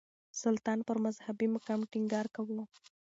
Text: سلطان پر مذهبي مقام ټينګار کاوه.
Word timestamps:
سلطان 0.41 0.79
پر 0.87 0.97
مذهبي 1.05 1.47
مقام 1.55 1.79
ټينګار 1.91 2.25
کاوه. 2.35 2.63